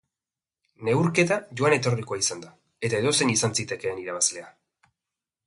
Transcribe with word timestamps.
Naurketa 0.87 1.37
joan-etorrikoa 1.61 2.19
izan 2.23 2.41
da, 2.47 2.49
eta 2.89 3.03
edozein 3.03 3.35
izan 3.35 3.55
zitekeen 3.61 4.03
irabazlea. 4.07 4.51